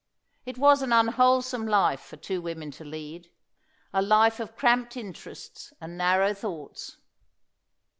[0.47, 3.29] It was an unwholesome life for two women to lead
[3.93, 6.97] a life of cramped interests and narrow thoughts.